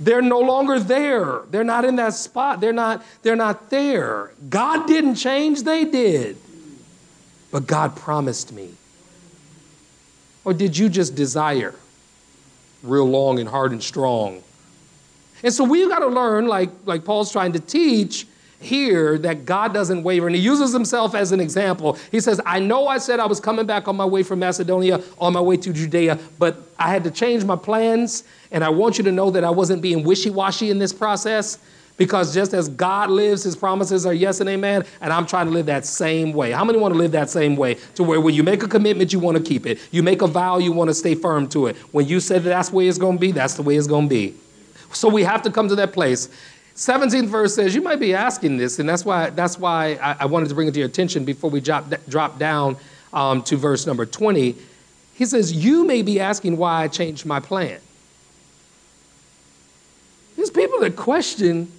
They're 0.00 0.20
no 0.20 0.40
longer 0.40 0.80
there. 0.80 1.42
They're 1.48 1.62
not 1.62 1.84
in 1.84 1.94
that 1.96 2.14
spot. 2.14 2.60
They're 2.60 2.72
not, 2.72 3.04
they're 3.22 3.36
not 3.36 3.70
there. 3.70 4.32
God 4.50 4.88
didn't 4.88 5.14
change, 5.14 5.62
they 5.62 5.84
did. 5.84 6.36
But 7.52 7.68
God 7.68 7.94
promised 7.94 8.52
me. 8.52 8.74
Or 10.44 10.52
did 10.52 10.76
you 10.76 10.88
just 10.88 11.14
desire 11.14 11.74
real 12.82 13.08
long 13.08 13.38
and 13.38 13.48
hard 13.48 13.70
and 13.70 13.80
strong? 13.80 14.42
And 15.42 15.52
so 15.52 15.64
we've 15.64 15.88
got 15.88 16.00
to 16.00 16.06
learn, 16.06 16.46
like, 16.46 16.70
like 16.84 17.04
Paul's 17.04 17.32
trying 17.32 17.52
to 17.52 17.60
teach, 17.60 18.26
here 18.62 19.18
that 19.18 19.44
God 19.44 19.74
doesn't 19.74 20.02
waver. 20.02 20.26
And 20.26 20.36
he 20.36 20.40
uses 20.40 20.72
himself 20.72 21.14
as 21.14 21.32
an 21.32 21.40
example. 21.40 21.98
He 22.10 22.20
says, 22.20 22.40
I 22.46 22.60
know 22.60 22.86
I 22.86 22.98
said 22.98 23.20
I 23.20 23.26
was 23.26 23.40
coming 23.40 23.66
back 23.66 23.88
on 23.88 23.96
my 23.96 24.04
way 24.04 24.22
from 24.22 24.38
Macedonia, 24.38 25.02
on 25.18 25.32
my 25.32 25.40
way 25.40 25.56
to 25.58 25.72
Judea, 25.72 26.18
but 26.38 26.56
I 26.78 26.90
had 26.90 27.04
to 27.04 27.10
change 27.10 27.44
my 27.44 27.56
plans. 27.56 28.24
And 28.50 28.64
I 28.64 28.68
want 28.70 28.98
you 28.98 29.04
to 29.04 29.12
know 29.12 29.30
that 29.30 29.44
I 29.44 29.50
wasn't 29.50 29.82
being 29.82 30.04
wishy 30.04 30.30
washy 30.30 30.70
in 30.70 30.78
this 30.78 30.92
process 30.92 31.58
because 31.98 32.32
just 32.34 32.54
as 32.54 32.68
God 32.68 33.10
lives, 33.10 33.42
his 33.42 33.54
promises 33.54 34.06
are 34.06 34.14
yes 34.14 34.40
and 34.40 34.48
amen, 34.48 34.84
and 35.02 35.12
I'm 35.12 35.26
trying 35.26 35.46
to 35.46 35.52
live 35.52 35.66
that 35.66 35.84
same 35.84 36.32
way. 36.32 36.50
How 36.50 36.64
many 36.64 36.78
want 36.78 36.94
to 36.94 36.98
live 36.98 37.12
that 37.12 37.28
same 37.28 37.54
way? 37.54 37.74
To 37.96 38.02
where 38.02 38.18
when 38.18 38.34
you 38.34 38.42
make 38.42 38.62
a 38.62 38.68
commitment, 38.68 39.12
you 39.12 39.18
want 39.18 39.36
to 39.36 39.42
keep 39.42 39.66
it. 39.66 39.78
You 39.90 40.02
make 40.02 40.22
a 40.22 40.26
vow, 40.26 40.58
you 40.58 40.72
want 40.72 40.88
to 40.88 40.94
stay 40.94 41.14
firm 41.14 41.48
to 41.50 41.66
it. 41.66 41.76
When 41.92 42.08
you 42.08 42.18
say 42.18 42.38
that 42.38 42.48
that's 42.48 42.70
the 42.70 42.76
way 42.76 42.88
it's 42.88 42.98
going 42.98 43.18
to 43.18 43.20
be, 43.20 43.30
that's 43.30 43.54
the 43.54 43.62
way 43.62 43.76
it's 43.76 43.86
going 43.86 44.08
to 44.08 44.14
be. 44.14 44.34
So 44.92 45.08
we 45.08 45.24
have 45.24 45.42
to 45.42 45.50
come 45.50 45.68
to 45.68 45.74
that 45.76 45.92
place. 45.92 46.28
17th 46.74 47.26
verse 47.26 47.54
says, 47.54 47.74
you 47.74 47.82
might 47.82 48.00
be 48.00 48.14
asking 48.14 48.56
this, 48.56 48.78
and 48.78 48.88
that's 48.88 49.04
why, 49.04 49.30
that's 49.30 49.58
why 49.58 49.98
I, 50.02 50.16
I 50.20 50.24
wanted 50.26 50.48
to 50.48 50.54
bring 50.54 50.68
it 50.68 50.72
to 50.74 50.80
your 50.80 50.88
attention 50.88 51.24
before 51.24 51.50
we 51.50 51.60
drop, 51.60 51.92
drop 52.08 52.38
down 52.38 52.76
um, 53.12 53.42
to 53.42 53.56
verse 53.56 53.86
number 53.86 54.06
20. 54.06 54.56
He 55.14 55.26
says, 55.26 55.52
You 55.52 55.84
may 55.84 56.02
be 56.02 56.18
asking 56.18 56.56
why 56.56 56.82
I 56.82 56.88
changed 56.88 57.26
my 57.26 57.40
plan. 57.40 57.78
There's 60.36 60.50
people 60.50 60.80
that 60.80 60.96
question 60.96 61.70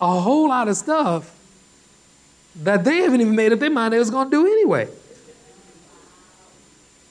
a 0.00 0.20
whole 0.20 0.48
lot 0.48 0.68
of 0.68 0.76
stuff 0.76 1.34
that 2.62 2.84
they 2.84 2.98
haven't 2.98 3.20
even 3.20 3.34
made 3.34 3.52
up 3.52 3.58
their 3.58 3.70
mind 3.70 3.92
they 3.92 3.98
was 3.98 4.10
going 4.10 4.30
to 4.30 4.30
do 4.30 4.46
anyway. 4.46 4.88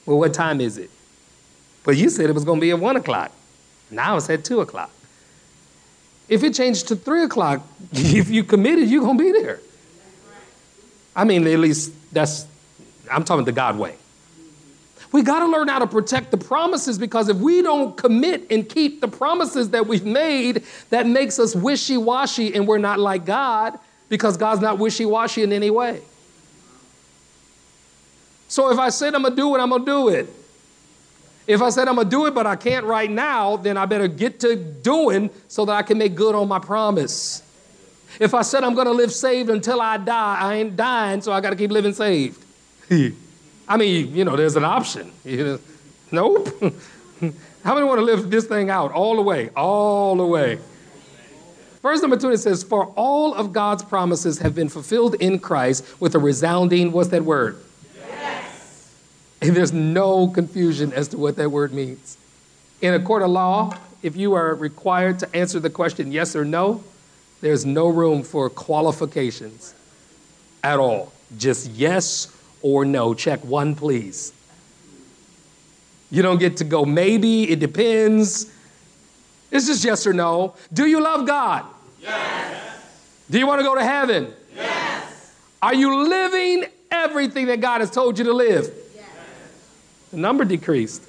Well, 0.06 0.18
what 0.18 0.32
time 0.32 0.60
is 0.60 0.78
it? 0.78 0.90
But 1.84 1.96
you 1.96 2.08
said 2.08 2.30
it 2.30 2.32
was 2.32 2.44
going 2.44 2.60
to 2.60 2.62
be 2.62 2.70
at 2.70 2.78
1 2.78 2.96
o'clock. 2.96 3.30
Now 3.90 4.16
it's 4.16 4.28
at 4.30 4.44
2 4.44 4.60
o'clock. 4.60 4.90
If 6.28 6.44
it 6.44 6.54
changed 6.54 6.88
to 6.88 6.96
three 6.96 7.22
o'clock, 7.22 7.62
if 7.92 8.28
you 8.28 8.44
committed, 8.44 8.88
you're 8.88 9.02
going 9.02 9.18
to 9.18 9.24
be 9.24 9.32
there. 9.32 9.60
I 11.16 11.24
mean, 11.24 11.46
at 11.46 11.58
least 11.58 11.92
that's, 12.12 12.46
I'm 13.10 13.24
talking 13.24 13.44
the 13.44 13.52
God 13.52 13.78
way. 13.78 13.96
We 15.10 15.22
got 15.22 15.40
to 15.40 15.46
learn 15.46 15.68
how 15.68 15.78
to 15.78 15.86
protect 15.86 16.30
the 16.30 16.36
promises 16.36 16.98
because 16.98 17.30
if 17.30 17.38
we 17.38 17.62
don't 17.62 17.96
commit 17.96 18.46
and 18.50 18.68
keep 18.68 19.00
the 19.00 19.08
promises 19.08 19.70
that 19.70 19.86
we've 19.86 20.04
made, 20.04 20.64
that 20.90 21.06
makes 21.06 21.38
us 21.38 21.56
wishy 21.56 21.96
washy 21.96 22.54
and 22.54 22.68
we're 22.68 22.78
not 22.78 23.00
like 23.00 23.24
God 23.24 23.78
because 24.10 24.36
God's 24.36 24.60
not 24.60 24.78
wishy 24.78 25.06
washy 25.06 25.42
in 25.42 25.52
any 25.52 25.70
way. 25.70 26.02
So 28.48 28.70
if 28.70 28.78
I 28.78 28.90
said 28.90 29.14
I'm 29.14 29.22
going 29.22 29.34
to 29.34 29.36
do 29.36 29.54
it, 29.56 29.60
I'm 29.60 29.70
going 29.70 29.84
to 29.84 29.86
do 29.86 30.08
it. 30.08 30.28
If 31.48 31.62
I 31.62 31.70
said 31.70 31.88
I'm 31.88 31.96
gonna 31.96 32.10
do 32.10 32.26
it, 32.26 32.34
but 32.34 32.46
I 32.46 32.56
can't 32.56 32.84
right 32.84 33.10
now, 33.10 33.56
then 33.56 33.78
I 33.78 33.86
better 33.86 34.06
get 34.06 34.38
to 34.40 34.54
doing 34.54 35.30
so 35.48 35.64
that 35.64 35.72
I 35.72 35.82
can 35.82 35.96
make 35.96 36.14
good 36.14 36.34
on 36.34 36.46
my 36.46 36.58
promise. 36.58 37.42
If 38.20 38.34
I 38.34 38.42
said 38.42 38.64
I'm 38.64 38.74
gonna 38.74 38.92
live 38.92 39.10
saved 39.10 39.48
until 39.48 39.80
I 39.80 39.96
die, 39.96 40.36
I 40.38 40.54
ain't 40.56 40.76
dying, 40.76 41.22
so 41.22 41.32
I 41.32 41.40
gotta 41.40 41.56
keep 41.56 41.70
living 41.70 41.94
saved. 41.94 42.44
I 42.90 43.76
mean, 43.78 44.14
you 44.14 44.26
know, 44.26 44.36
there's 44.36 44.56
an 44.56 44.64
option. 44.64 45.10
nope. 46.12 46.48
How 47.64 47.74
many 47.74 47.86
want 47.86 47.98
to 47.98 48.04
live 48.04 48.30
this 48.30 48.44
thing 48.46 48.68
out 48.68 48.92
all 48.92 49.16
the 49.16 49.22
way? 49.22 49.48
All 49.56 50.16
the 50.16 50.26
way. 50.26 50.58
Verse 51.82 52.00
number 52.02 52.16
two, 52.16 52.30
it 52.30 52.38
says, 52.38 52.62
For 52.62 52.86
all 52.96 53.34
of 53.34 53.54
God's 53.54 53.82
promises 53.82 54.38
have 54.40 54.54
been 54.54 54.68
fulfilled 54.68 55.14
in 55.14 55.38
Christ 55.38 55.84
with 55.98 56.14
a 56.14 56.18
resounding, 56.18 56.92
what's 56.92 57.08
that 57.10 57.24
word? 57.24 57.58
And 59.40 59.54
there's 59.54 59.72
no 59.72 60.28
confusion 60.28 60.92
as 60.92 61.08
to 61.08 61.18
what 61.18 61.36
that 61.36 61.50
word 61.50 61.72
means. 61.72 62.16
In 62.80 62.94
a 62.94 63.00
court 63.00 63.22
of 63.22 63.30
law, 63.30 63.76
if 64.02 64.16
you 64.16 64.34
are 64.34 64.54
required 64.54 65.18
to 65.20 65.36
answer 65.36 65.60
the 65.60 65.70
question 65.70 66.12
yes 66.12 66.34
or 66.34 66.44
no, 66.44 66.82
there's 67.40 67.64
no 67.64 67.88
room 67.88 68.22
for 68.22 68.50
qualifications 68.50 69.74
at 70.62 70.78
all. 70.78 71.12
Just 71.36 71.70
yes 71.70 72.34
or 72.62 72.84
no. 72.84 73.14
Check 73.14 73.44
one, 73.44 73.74
please. 73.74 74.32
You 76.10 76.22
don't 76.22 76.38
get 76.38 76.56
to 76.58 76.64
go 76.64 76.84
maybe, 76.84 77.50
it 77.50 77.60
depends. 77.60 78.50
It's 79.50 79.66
just 79.66 79.84
yes 79.84 80.06
or 80.06 80.12
no. 80.12 80.54
Do 80.72 80.86
you 80.86 81.00
love 81.00 81.26
God? 81.26 81.64
Yes. 82.00 82.82
Do 83.30 83.38
you 83.38 83.46
want 83.46 83.60
to 83.60 83.64
go 83.64 83.74
to 83.74 83.84
heaven? 83.84 84.32
Yes. 84.54 85.34
Are 85.62 85.74
you 85.74 86.08
living 86.08 86.64
everything 86.90 87.46
that 87.46 87.60
God 87.60 87.80
has 87.80 87.90
told 87.90 88.18
you 88.18 88.24
to 88.24 88.32
live? 88.32 88.72
The 90.10 90.16
number 90.16 90.44
decreased. 90.44 91.02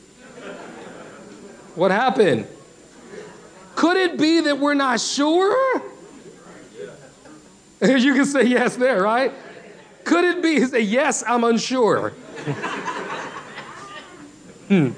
What 1.75 1.91
happened? 1.91 2.47
Could 3.75 3.97
it 3.97 4.17
be 4.17 4.41
that 4.41 4.59
we're 4.59 4.73
not 4.73 4.99
sure? 4.99 5.83
You 7.81 8.13
can 8.13 8.25
say 8.25 8.43
yes 8.43 8.75
there, 8.75 9.01
right? 9.01 9.31
Could 10.03 10.25
it 10.25 10.43
be? 10.43 10.65
Say, 10.65 10.81
yes, 10.81 11.23
I'm 11.25 11.45
unsure. 11.45 12.09
hmm. 14.67 14.89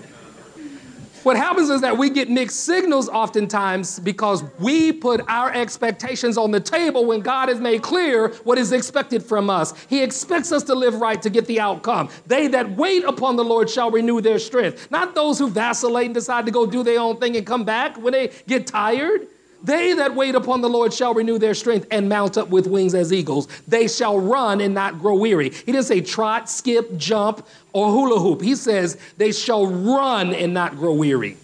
What 1.23 1.37
happens 1.37 1.69
is 1.69 1.81
that 1.81 1.97
we 1.97 2.09
get 2.09 2.31
mixed 2.31 2.61
signals 2.61 3.07
oftentimes 3.07 3.99
because 3.99 4.43
we 4.59 4.91
put 4.91 5.21
our 5.27 5.53
expectations 5.53 6.35
on 6.35 6.49
the 6.49 6.59
table 6.59 7.05
when 7.05 7.21
God 7.21 7.49
has 7.49 7.59
made 7.59 7.83
clear 7.83 8.29
what 8.43 8.57
is 8.57 8.71
expected 8.71 9.23
from 9.23 9.47
us. 9.47 9.73
He 9.87 10.01
expects 10.01 10.51
us 10.51 10.63
to 10.63 10.73
live 10.73 10.95
right 10.95 11.21
to 11.21 11.29
get 11.29 11.45
the 11.45 11.59
outcome. 11.59 12.09
They 12.25 12.47
that 12.47 12.71
wait 12.75 13.03
upon 13.03 13.35
the 13.35 13.43
Lord 13.43 13.69
shall 13.69 13.91
renew 13.91 14.19
their 14.19 14.39
strength. 14.39 14.89
Not 14.89 15.13
those 15.13 15.37
who 15.37 15.47
vacillate 15.47 16.05
and 16.05 16.15
decide 16.15 16.47
to 16.47 16.51
go 16.51 16.65
do 16.65 16.81
their 16.81 16.99
own 16.99 17.17
thing 17.17 17.37
and 17.37 17.45
come 17.45 17.65
back 17.65 17.97
when 17.97 18.13
they 18.13 18.31
get 18.47 18.65
tired. 18.65 19.27
They 19.63 19.93
that 19.93 20.15
wait 20.15 20.33
upon 20.33 20.61
the 20.61 20.69
Lord 20.69 20.93
shall 20.93 21.13
renew 21.13 21.37
their 21.37 21.53
strength 21.53 21.87
and 21.91 22.09
mount 22.09 22.37
up 22.37 22.49
with 22.49 22.65
wings 22.65 22.95
as 22.95 23.13
eagles. 23.13 23.47
They 23.67 23.87
shall 23.87 24.19
run 24.19 24.59
and 24.59 24.73
not 24.73 24.99
grow 24.99 25.15
weary. 25.15 25.49
He 25.49 25.71
didn't 25.71 25.83
say 25.83 26.01
trot, 26.01 26.49
skip, 26.49 26.97
jump, 26.97 27.45
or 27.73 27.91
hula 27.91 28.19
hoop. 28.19 28.41
He 28.41 28.55
says 28.55 28.97
they 29.17 29.31
shall 29.31 29.67
run 29.67 30.33
and 30.33 30.53
not 30.53 30.77
grow 30.77 30.93
weary. 30.93 31.37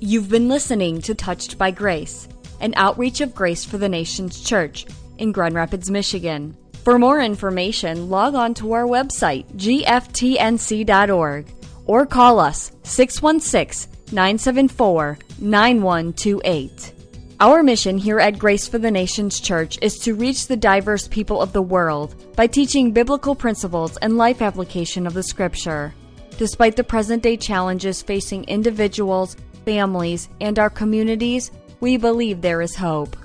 You've 0.00 0.28
been 0.28 0.48
listening 0.48 1.00
to 1.02 1.14
Touched 1.14 1.58
by 1.58 1.70
Grace, 1.70 2.26
an 2.60 2.74
outreach 2.76 3.20
of 3.20 3.36
Grace 3.36 3.64
for 3.64 3.78
the 3.78 3.88
Nations 3.88 4.40
Church 4.40 4.84
in 5.18 5.30
Grand 5.30 5.54
Rapids, 5.54 5.90
Michigan. 5.90 6.56
For 6.82 6.98
more 6.98 7.20
information, 7.20 8.10
log 8.10 8.34
on 8.34 8.54
to 8.54 8.72
our 8.72 8.82
website, 8.82 9.46
gftnc.org, 9.54 11.46
or 11.86 12.06
call 12.06 12.40
us 12.40 12.72
616 12.82 13.92
974 14.12 15.18
9128. 15.42 16.92
Our 17.40 17.64
mission 17.64 17.98
here 17.98 18.20
at 18.20 18.38
Grace 18.38 18.68
for 18.68 18.78
the 18.78 18.92
Nations 18.92 19.40
Church 19.40 19.76
is 19.82 19.98
to 19.98 20.14
reach 20.14 20.46
the 20.46 20.56
diverse 20.56 21.08
people 21.08 21.42
of 21.42 21.52
the 21.52 21.60
world 21.60 22.14
by 22.36 22.46
teaching 22.46 22.92
biblical 22.92 23.34
principles 23.34 23.96
and 23.96 24.16
life 24.16 24.40
application 24.40 25.04
of 25.04 25.14
the 25.14 25.22
Scripture. 25.24 25.92
Despite 26.38 26.76
the 26.76 26.84
present 26.84 27.24
day 27.24 27.36
challenges 27.36 28.02
facing 28.02 28.44
individuals, 28.44 29.36
families, 29.64 30.28
and 30.40 30.60
our 30.60 30.70
communities, 30.70 31.50
we 31.80 31.96
believe 31.96 32.40
there 32.40 32.62
is 32.62 32.76
hope. 32.76 33.16